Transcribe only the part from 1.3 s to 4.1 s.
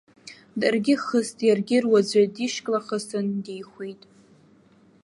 иаргьы руаӡәы дишьклахысын дихәит.